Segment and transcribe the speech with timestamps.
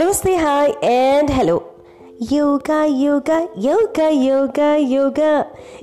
[0.00, 1.60] నమస్తే hi and hello.
[2.32, 5.30] Yoga yoga yoga yoga yoga.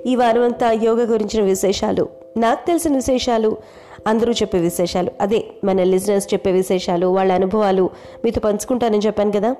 [0.05, 3.57] ఈ వారం అంతా యోగా గురించిన విశేషాలు నాకు తెలిసిన విశేషాలు
[4.07, 7.89] అందరూ చెప్పే విశేషాలు అదే మన లిజనర్స్ చెప్పే విశేషాలు వాళ్ళ అనుభవాలు
[8.25, 9.55] మీతో పంచుకుంటానని చెప్పాను కదా.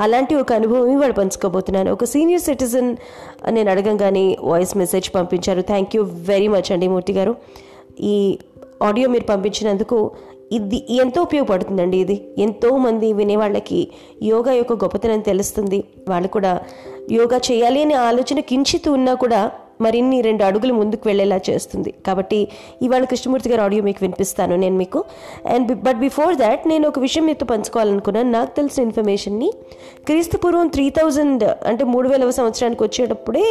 [0.00, 2.96] అలాంటి ఒక అనుభవం ఇవాళ పంచుకోబోతున్నాను ఒక సీనియర్ సిటిజన్
[3.50, 5.62] నేను అడగంగానే వాయిస్ మెసేజ్ పంపించారు.
[5.62, 7.36] థ్యాంక్ యూ వెరీ మచ్ అండి మూర్తి గారు.
[8.00, 8.38] ఈ
[8.82, 10.10] ఆడియో మీరు పంపించినందుకు
[10.52, 12.28] ఇది ఎంతో ఉపయోగపడుతుందండి ఇది.
[12.38, 13.88] ఎంతోమంది వినేవాళ్ళకి
[14.22, 15.84] యోగా యొక్క గొప్పతనం తెలుస్తుంది.
[16.08, 16.60] వాళ్ళు కూడా
[17.12, 19.52] యోగా చేయాలి అనే ఆలోచన కించిత్ ఉన్నా కూడా
[19.84, 21.94] మరిన్ని రెండు అడుగులు ముందుకు వెళ్ళేలా చేస్తుంది.
[22.06, 22.48] కాబట్టి
[22.82, 25.04] ఇవాళ కృష్ణమూర్తి గారి ఆడియో మీకు వినిపిస్తాను నేను మీకు.
[25.46, 28.30] అండ్ బట్ బిఫోర్ దాట్ నేను ఒక విషయం మీతో పంచుకోవాలనుకున్నాను.
[28.30, 29.52] నాకు తెలిసిన ఇన్ఫర్మేషన్ని
[30.06, 33.46] క్రీస్తు పూర్వం త్రీ థౌజండ్ అంటే మూడు వేలవ సంవత్సరానికి వచ్చేటప్పుడే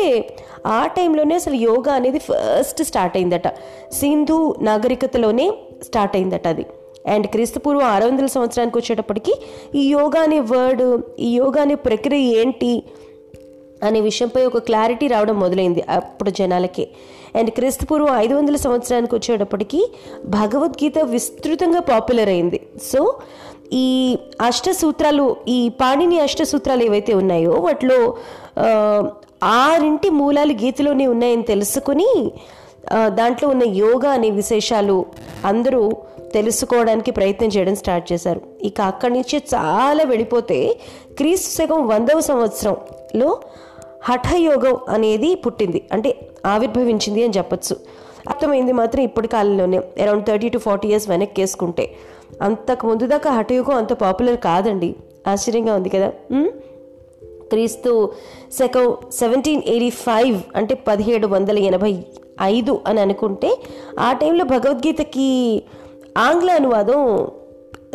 [0.65, 3.47] ఆ టైంలోనే అసలు యోగా అనేది ఫస్ట్ స్టార్ట్ అయిందట.
[3.93, 5.51] సింధు నాగరికతలోనే
[5.83, 6.65] స్టార్ట్ అయిందట అది.
[7.07, 9.33] అండ్ క్రీస్తుపూర్వం ఆరు వందల సంవత్సరానికి వచ్చేటప్పటికి
[9.75, 12.83] ఈ యోగా అనే వర్డ్ ఈ యోగా అనే ప్రక్రియ ఏంటి
[13.83, 16.87] అనే విషయంపై ఒక క్లారిటీ రావడం మొదలైంది అప్పుడు జనాలకి.
[17.35, 19.91] అండ్ క్రీస్తుపూర్వం ఐదు వందల సంవత్సరానికి వచ్చేటప్పటికి
[20.25, 22.59] భగవద్గీత విస్తృతంగా పాపులర్ అయింది.
[22.91, 23.15] సో
[23.73, 28.17] ఈ అష్ట సూత్రాలు ఈ పాణిని అష్ట సూత్రాలు ఏవైతే ఉన్నాయో వాటిలో
[29.43, 32.31] ఆరింటి మూలాలు గీతలోనే ఉన్నాయని తెలుసుకుని
[33.07, 35.05] దాంట్లో ఉన్న యోగా అనే విశేషాలు
[35.45, 35.91] అందరూ
[36.33, 38.41] తెలుసుకోవడానికి ప్రయత్నం చేయడం స్టార్ట్ చేశారు.
[38.61, 40.79] ఇక అక్కడి నుంచి చాలా వెళ్ళిపోతే
[41.17, 43.39] క్రీస్తు శకం వందవ సంవత్సరంలో
[44.03, 45.85] హఠయోగం అనేది పుట్టింది.
[45.91, 47.75] అంటే ఆవిర్భవించింది అని చెప్పొచ్చు.
[48.29, 51.95] అర్థమైంది మాత్రం ఇప్పటి కాలంలోనే around thirty to forty years వెనక్కి వేసుకుంటే
[52.41, 54.95] అంతకు ముందు దాకా హఠయోగం అంత పాపులర్ కాదండి.
[55.27, 56.11] ఆశ్చర్యంగా ఉంది కదా?
[57.49, 58.11] క్రీస్తు
[58.59, 62.03] శకం సెవెంటీన్ ఎయిటీ ఫైవ్ అంటే పదిహేడు వందల ఎనభై
[62.41, 63.57] ఐదు అని అనుకుంటే
[63.99, 65.61] ఆ టైంలో భగవద్గీతకి
[66.17, 67.27] ఆంగ్ల అనువాదం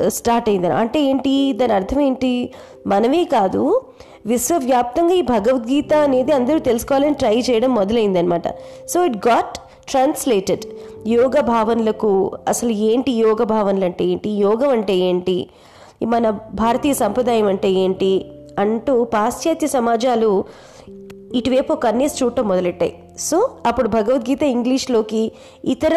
[0.08, 1.52] స్టార్ట్ అయిందని అంటే ఏంటి?
[1.52, 2.54] దాని అర్థం ఏంటి?
[2.86, 3.80] మనమే కాదు
[4.26, 8.48] విశ్వవ్యాప్తంగా ఈ భగవద్గీత అనేది అందరూ తెలుసుకోవాలని ట్రై చేయడం మొదలైందనమాట
[8.88, 9.58] so it got
[9.88, 10.64] translated.
[11.06, 14.30] Yoga భావనలకు అసలు ఏంటి యోగ భావనలు అంటే ఏంటి?
[14.30, 15.48] యోగం అంటే ఏంటి?
[16.02, 18.30] మన భారతీయ సంప్రదాయం అంటే ఏంటి?
[18.58, 20.44] అంటూ పాశ్చాత్య సమాజాలు
[21.34, 21.86] ఇటువైపు ఒక
[22.22, 22.94] చూడటం మొదలెట్టాయి.
[23.18, 25.32] సో అప్పుడు భగవద్గీత ఇంగ్లీష్లోకి
[25.64, 25.94] ఇతర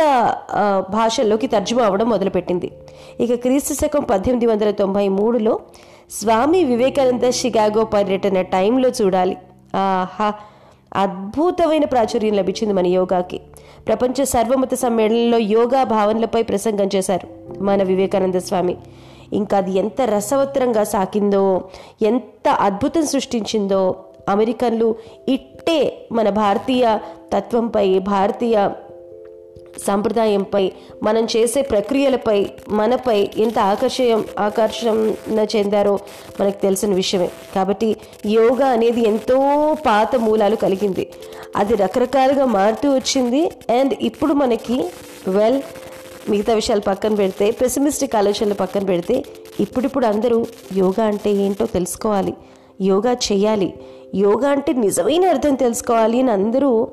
[0.89, 2.71] భాషల్లోకి తర్జుమా అవ్వడం మొదలుపెట్టింది.
[3.19, 5.59] ఇక క్రీస్తు శకం పద్దెనిమిది వందల తొంభై మూడులో
[6.11, 9.37] స్వామి వివేకానంద షికాగో పర్యటన టైంలో చూడాలి.
[9.75, 10.33] ఆహా
[10.95, 13.41] అద్భుతమైన ప్రాచుర్యం లభించింది మన యోగాకి.
[13.87, 17.27] ప్రపంచ సర్వమత సమ్మేళనంలో యోగా భావనలపై ప్రసంగం చేశారు
[17.63, 18.77] మన వివేకానంద స్వామి.
[19.33, 21.61] ఇంకా అది ఎంత రసవత్తరంగా సాకిందో
[22.01, 23.95] ఎంత అద్భుతం సృష్టించిందో
[24.27, 24.95] అమెరికన్లు
[25.29, 26.97] ఇట్టే మన భారతీయ
[27.33, 28.69] తత్వంపై భారతీయ
[29.87, 30.71] సాంప్రదాయంపై
[31.03, 35.99] మనం చేసే ప్రక్రియలపై మనపై ఎంత ఆకర్షయం ఆకర్షణ చెందారో
[36.41, 37.29] మనకు తెలిసిన విషయమే.
[37.55, 39.37] కాబట్టి యోగా అనేది ఎంతో
[39.85, 41.09] పాత మూలాలు కలిగింది.
[41.55, 43.51] అది రకరకాలుగా మారుతూ వచ్చింది.
[43.79, 44.89] అండ్ ఇప్పుడు మనకి
[45.27, 45.61] వెల్
[46.29, 49.23] మిగతా విషయాలు పక్కన పెడితే పెసిమిస్టిక్ ఆలోచనలు పక్కన పెడితే
[49.59, 50.45] ఇప్పుడిప్పుడు అందరూ
[50.77, 52.33] యోగా అంటే ఏంటో తెలుసుకోవాలి.
[52.81, 53.73] యోగా చేయాలి.
[54.15, 56.87] యోగా అంటే నిజమైన అర్థం తెలుసుకోవాలి అని అందరూ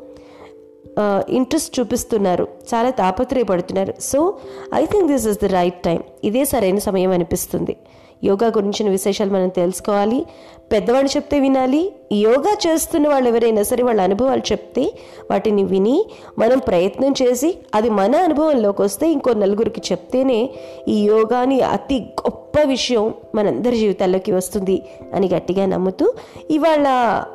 [1.29, 2.49] ఇంట్రెస్ట్ చూపిస్తున్నారు.
[2.75, 3.95] చాలా తాపత్రయపడుతున్నారు.
[4.01, 4.39] So
[4.75, 7.77] I think this is the right time ఇదే సరైన సమయం అనిపిస్తుంది.
[8.25, 10.27] యోగా గురించిన విశేషాలు మనం తెలుసుకోవాలి.
[10.73, 11.93] పెద్దవాళ్ళు చెప్తే వినాలి.
[12.13, 14.93] యోగా చేస్తున్న వాళ్ళు ఎవరైనా సరే వాళ్ళ అనుభవాలు చెప్తే
[15.31, 20.51] వాటిని విని మనం ప్రయత్నం చేసి అది మన అనుభవంలోకి వస్తే ఇంకో నలుగురికి చెప్తేనే
[20.89, 24.83] ఈ యోగాని అతి గొప్ప విషయం మనందరి జీవితాల్లోకి వస్తుంది
[25.15, 26.15] అని గట్టిగా నమ్ముతూ
[26.51, 26.89] ఇవాళ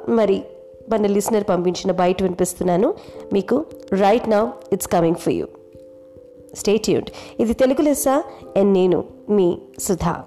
[0.09, 0.41] మరి
[0.89, 2.93] మన లిసనర్ పంపించిన బయట వినిపిస్తున్నాను.
[3.33, 5.45] మీకు right now it's coming for you
[6.55, 8.07] straight out ఇది తెలుగు లెస్స
[8.57, 10.23] అండ్ నేను మీ సుధా.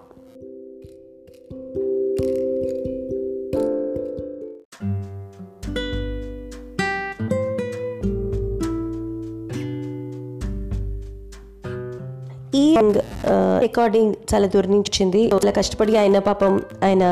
[13.59, 15.29] రికార్డింగ్ చాలా దూరం నుంచి వచ్చింది.
[15.29, 17.05] చాలా కష్టపడి ఆయన పాపం ఆయన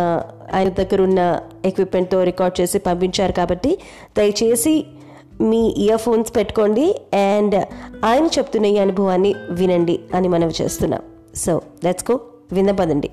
[0.55, 3.79] ఆయన దగ్గర ఉన్న ఎక్విప్మెంట్తో రికార్డ్ చేసి పంపించారు కాబట్టి
[4.19, 4.87] దయచేసి
[5.41, 7.55] మీ ఇయర్ ఫోన్స్ పెట్టుకోండి అండ్
[8.05, 11.03] ఆయన చెప్తున్న ఈ అనుభవాన్ని వినండి అని మనం చేస్తున్నాం.
[11.35, 12.21] సో లెట్స్ గో
[12.53, 13.11] వినపదండి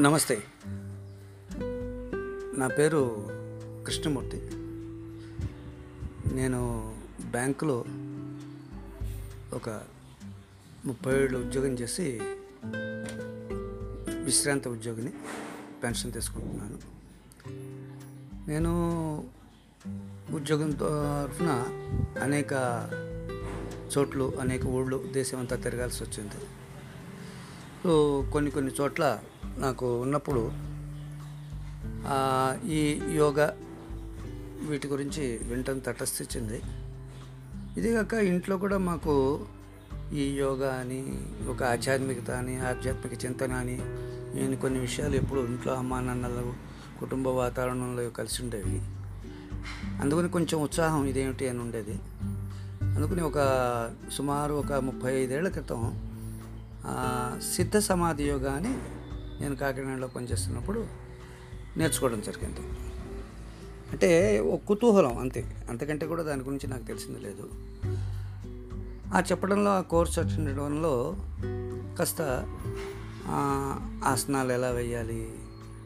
[0.00, 0.42] నమస్తే.
[2.58, 3.26] నా పేరు
[3.86, 4.36] కృష్ణమూర్తి.
[6.34, 6.94] నేను
[7.30, 7.84] బ్యాంకులో
[9.52, 9.82] ఒక
[10.84, 12.20] ముప్పై ఏళ్ళు ఉద్యోగం చేసి
[14.24, 15.12] విశ్రాంత ఉద్యోగిని
[15.82, 16.78] పెన్షన్ తీసుకుంటున్నాను.
[18.48, 18.70] నేను
[20.30, 21.48] ఉద్యోగం తరఫున
[22.22, 22.52] అనేక
[23.98, 26.46] చోట్లు అనేక ఊళ్ళు దేశం అంతా తిరగాల్సి వచ్చింది.
[27.84, 29.20] సో కొన్ని కొన్ని చోట్ల
[29.58, 30.52] నాకు ఉన్నప్పుడు
[32.66, 33.56] ఈ యోగా
[34.68, 36.62] వీటి గురించి వింటం తటస్థించింది.
[37.76, 39.46] ఇది కాక ఇంట్లో కూడా మాకు
[40.12, 41.18] ఈ యోగా అని
[41.48, 43.78] ఒక ఆధ్యాత్మికత అని ఆధ్యాత్మిక చింతన అని
[44.36, 46.54] నేను కొన్ని విషయాలు ఎప్పుడు ఇంట్లో అమ్మా నాన్నలు
[47.00, 48.82] కుటుంబ వాతావరణంలో కలిసి ఉండేవి.
[50.00, 51.98] అందుకని కొంచెం ఉత్సాహం ఇదేమిటి అని ఉండేది.
[52.82, 53.38] అందుకని ఒక
[54.12, 55.80] సుమారు ఒక ముప్పై ఐదేళ్ళ క్రితం
[57.56, 58.78] సిద్ధ సమాధి యోగా అని
[59.40, 60.86] నేను కాకినాడలో పనిచేస్తున్నప్పుడు
[61.76, 62.60] నేర్చుకోవడం జరిగింది.
[63.92, 65.66] అంటే ఒక కుతూహలం అంతే.
[65.70, 67.50] అంతకంటే కూడా దాని గురించి నాకు తెలిసింది లేదు.
[69.14, 70.56] ఆ చెప్పడంలో ఆ కోర్స్ అటెండ్
[71.98, 72.22] కాస్త
[74.04, 75.28] ఆసనాలు ఎలా వేయాలి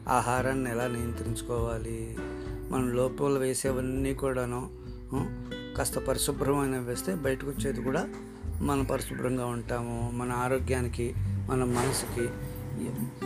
[0.07, 2.17] ఆహారాన్ని ఎలా నియంత్రించుకోవాలి
[2.69, 4.69] మనం లోపల వేసేవన్నీ కూడాను
[5.77, 8.09] కాస్త పరిశుభ్రమైన వేస్తే బయటకు వచ్చేది కూడా
[8.61, 10.11] మనం పరిశుభ్రంగా ఉంటాము.
[10.13, 12.29] మన ఆరోగ్యానికి మన మనసుకి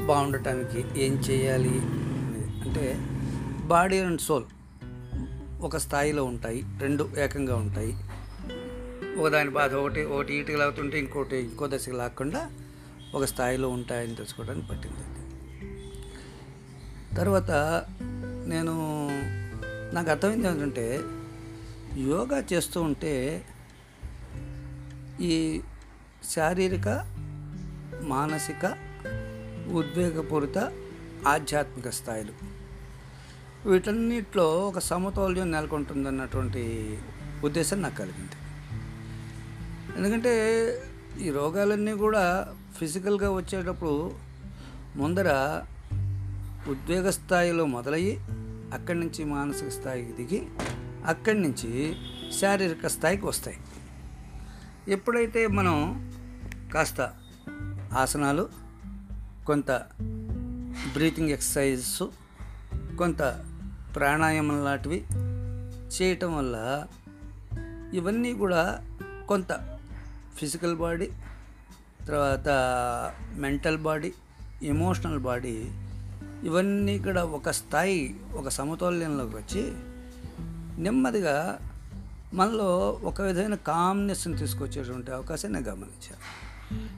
[0.05, 1.79] బాగుండటానికి ఏం చేయాలి
[2.65, 2.99] అంటే
[3.65, 4.43] బాడీ అండ్ సోల్
[5.61, 7.93] ఒక స్థాయిలో ఉంటాయి రెండు ఏకంగా ఉంటాయి.
[9.19, 12.51] ఒకదాని బాధ ఒకటి ఒకటి ఇటుక లాగుతుంటే ఇంకోటి ఇంకో దశకు లాక్కుండా
[13.13, 15.15] ఒక స్థాయిలో ఉంటాయని తెలుసుకోవడానికి పట్టింది.
[17.15, 17.51] తర్వాత
[18.47, 19.09] నేను
[19.93, 21.01] నాకు అర్థమైంది ఏంటంటే
[21.97, 23.43] యోగా చేస్తూ ఉంటే
[25.21, 25.61] ఈ
[26.29, 26.87] శారీరక
[28.01, 28.84] మానసిక
[29.71, 30.57] ఉద్వేగపూరిత
[31.27, 32.31] ఆధ్యాత్మిక స్థాయిలు.
[33.69, 36.97] వీటన్నిటిలో ఒక సమతౌల్యం నెలకొంటుందన్నటువంటి
[37.43, 38.31] ఉద్దేశం నాకు కలిగింది.
[39.97, 40.33] ఎందుకంటే
[41.21, 44.11] ఈ రోగాలన్నీ కూడా ఫిజికల్గా వచ్చేటప్పుడు
[44.95, 45.61] ముందర
[46.67, 48.19] ఉద్వేగ స్థాయిలో మొదలయ్యి
[48.73, 50.47] అక్కడి నుంచి మానసిక స్థాయికి దిగి
[51.05, 51.95] అక్కడి నుంచి
[52.39, 53.57] శారీరక స్థాయికి వస్తాయి.
[54.87, 56.09] ఎప్పుడైతే మనం
[56.73, 57.13] కాస్త
[57.97, 58.64] ఆసనాలు
[59.45, 59.71] కొంత
[60.93, 62.03] బ్రీతింగ్ ఎక్సర్సైజెస్
[62.97, 63.21] కొంత
[63.95, 64.99] ప్రాణాయామం లాంటివి
[65.95, 66.55] చేయటం వల్ల
[67.93, 68.61] ఇవన్నీ కూడా
[69.27, 69.51] కొంత
[70.35, 71.07] ఫిజికల్ బాడీ
[72.07, 72.49] తర్వాత
[73.35, 74.09] మెంటల్ బాడీ
[74.63, 75.55] ఎమోషనల్ బాడీ
[76.43, 78.01] ఇవన్నీ కూడా ఒక స్థాయి
[78.33, 79.63] ఒక సమతౌల్యంలోకి వచ్చి
[80.79, 81.35] నెమ్మదిగా
[82.33, 82.69] మనలో
[83.03, 86.23] ఒక విధమైన కామ్నెస్ని తీసుకొచ్చేటువంటి అవకాశాన్ని గమనించాను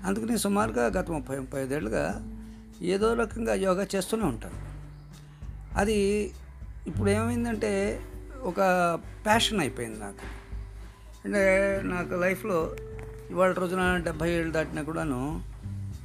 [0.06, 2.04] అందుకని సుమారుగా గత ముప్పై ముప్పై ఐదేళ్ళుగా
[2.82, 4.68] ఏదో రకంగా యోగా చేస్తూనే ఉంటాను
[5.78, 6.32] అది
[6.88, 8.02] ఇప్పుడు ఏమైందంటే
[8.42, 8.56] ఒక
[9.26, 10.48] ప్యాషన్ అయిపోయింది నాకు.
[11.26, 12.76] అంటే నాకు లైఫ్లో
[13.30, 15.42] ఇవాళ రోజున డెబ్భై ఏళ్ళు దాటినా కూడాను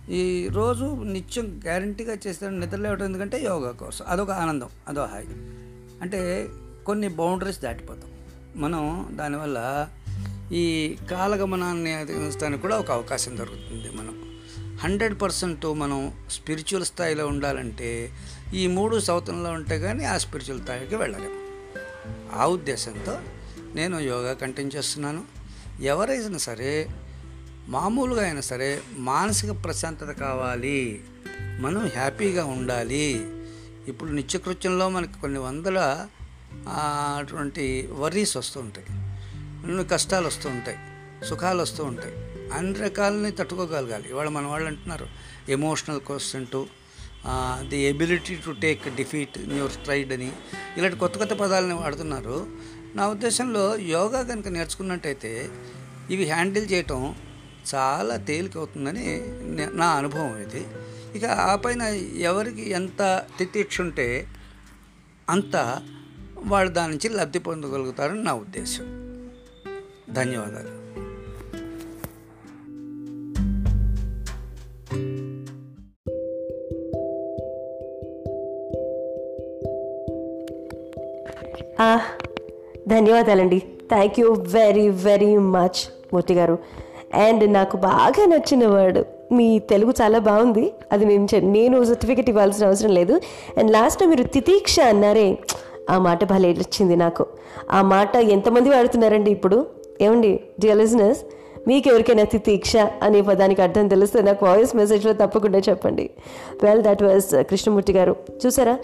[0.09, 4.05] ఈ రోజు నిత్యం గ్యారంటీగా చేస్తే నిద్రలేవటం ఎందుకంటే యోగా కోసం.
[4.09, 5.27] అదొక ఆనందం అదో హాయి.
[6.03, 6.49] అంటే
[6.87, 8.11] కొన్ని బౌండరీస్ దాటిపోతాం.
[8.57, 9.89] మనం దానివల్ల
[10.53, 14.32] ఈ కాలగమనాన్ని అధిగమించడానికి కూడా ఒక అవకాశం దొరుకుతుంది మనం
[14.83, 18.13] హండ్రెడ్ పర్సెంట్ మనం స్పిరిచువల్ స్థాయిలో ఉండాలంటే
[18.55, 21.41] ఈ మూడు సౌతంలో ఉంటే కానీ ఆ స్పిరిచువల్ స్థాయికి వెళ్ళలేము.
[22.37, 23.21] ఆ ఉద్దేశంతో
[23.75, 25.25] నేను యోగా కంటిన్యూ చేస్తున్నాను.
[25.81, 26.89] ఎవరైనా సరే
[27.69, 31.05] మామూలుగా అయినా సరే మానసిక ప్రశాంతత కావాలి
[31.61, 33.27] మనం హ్యాపీగా ఉండాలి.
[33.89, 36.09] ఇప్పుడు నిత్యకృత్యంలో మనకి కొన్ని వందల
[36.69, 38.87] అటువంటి వర్రీస్ వస్తూ ఉంటాయి.
[39.89, 40.79] కష్టాలు వస్తూ ఉంటాయి
[41.27, 42.22] సుఖాలు వస్తూ ఉంటాయి.
[42.53, 44.09] అన్ని రకాలని తట్టుకోగలగాలి.
[44.09, 45.07] ఇవాళ మన వాళ్ళు అంటున్నారు
[45.49, 46.65] emotional quotient
[47.69, 50.33] the ability to take defeat in your stride అని.
[50.77, 52.47] ఇలాంటి కొత్త కొత్త పదాలని వాడుతున్నారు.
[52.95, 55.51] నా ఉద్దేశంలో యోగా కనుక నేర్చుకున్నట్టయితే
[56.11, 57.15] ఇవి హ్యాండిల్ చేయటం
[57.75, 59.23] చాలా తేలిక అవుతుందని
[59.73, 60.67] నా అనుభవం ఇది.
[61.15, 61.83] ఇక ఆ పైన
[62.21, 64.27] ఎవరికి ఎంత తితిక్ష ఉంటే
[65.31, 65.83] అంత
[66.39, 68.85] వాళ్ళు దాని నుంచి లబ్ధి పొందగలుగుతారని నా ఉద్దేశం.
[70.11, 70.82] ధన్యవాదాలు.
[82.89, 83.59] ధన్యవాదాలండి.
[83.59, 86.59] Thank you very very much Murthy గారు.
[87.15, 90.73] అండ్ నాకు బాగా నచ్చిన వర్డ్ మీ తెలుగు చాలా బాగుంది.
[90.93, 93.21] అది మేము చె- నేను సర్టిఫికెట్ ఇవ్వాల్సిన అవసరం లేదు.
[93.59, 95.39] అండ్ లాస్ట్ మీరు తితీక్ష అన్నారే
[95.91, 97.27] ఆ మాట భలే వచ్చింది నాకు.
[97.71, 99.67] ఆ మాట ఎంతమంది వాడుతున్నారండి ఇప్పుడు?
[100.01, 101.21] ఏమండి డియర్ లిజనర్స్
[101.69, 106.11] మీకు ఎవరికైనా తితీక్ష అనే పదానికి అర్థం తెలిస్తే నాకు వాయిస్ మెసేజ్లో తప్పకుండా చెప్పండి.
[106.63, 108.17] వెల్ దట్ వాజ్ కృష్ణమూర్తి గారు.
[108.47, 108.79] చూసారా?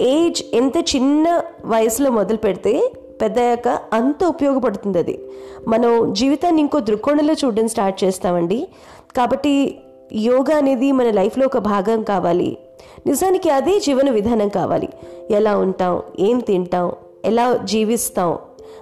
[0.00, 5.20] ఏజ్ ఎంత చిన్న వయసులో మొదలు పెడితే పెద్దయ్యాక అంత ఉపయోగపడుతుంది అది.
[5.68, 8.68] మనం జీవితాన్ని ఇంకో దృక్కోణంలో చూడడం స్టార్ట్ చేస్తామండి.
[9.16, 9.78] కాబట్టి
[10.12, 12.58] యోగా అనేది మన లైఫ్లో ఒక భాగం కావాలి.
[13.06, 14.88] నిజానికి అదే జీవన విధానం కావాలి.
[15.30, 16.02] ఎలా ఉంటాం?
[16.18, 16.92] ఏం తింటాం?
[17.24, 18.38] ఎలా జీవిస్తాం?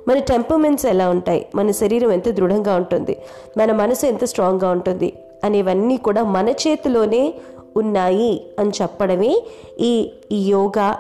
[0.09, 1.47] మన టెంపర్మెంట్స్ ఎలా ఉంటాయి?
[1.55, 3.17] మన శరీరం ఎంత దృఢంగా ఉంటుంది?
[3.59, 5.13] మన మనసు ఎంత స్ట్రాంగ్గా ఉంటుంది?
[5.45, 7.35] అనేవన్నీ కూడా మన చేతిలోనే
[7.77, 9.43] ఉన్నాయి అని చెప్పడమే
[9.81, 9.93] ఈ
[10.33, 10.99] యోగా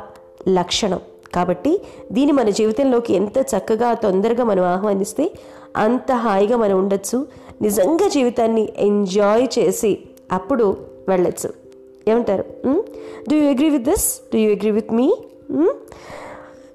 [0.48, 1.00] లక్షణం.
[1.34, 1.80] కాబట్టి
[2.12, 5.30] దీన్ని మన జీవితంలోకి ఎంత చక్కగా తొందరగా మనం ఆహ్వానిస్తే
[5.76, 7.26] అంత హాయిగా మనం ఉండొచ్చు.
[7.62, 9.98] నిజంగా జీవితాన్ని ఎంజాయ్ చేసి
[10.32, 10.76] అప్పుడు
[11.08, 11.50] వెళ్ళచ్చు.
[12.08, 12.44] ఏమంటారు?
[13.30, 15.14] Do you agree with this do you agree with me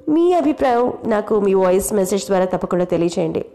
[0.09, 3.45] మీ అభిప్రాయం నాకు మీ వాయిస్ మెసేజ్ ద్వారా తప్పకుండా తెలియచేయండి.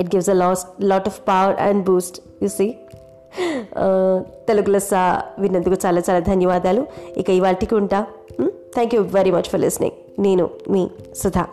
[0.00, 2.74] It gives a lots lot of power and boost you see
[4.48, 4.94] Telugu Lessa
[5.38, 6.86] విన్నందుకు చాలా చాలా ధన్యవాదాలు.
[7.16, 8.06] ఇక ఇవాటికి ఉంటా.
[8.74, 11.46] Thank you very much for listening నేను మీ సుధా.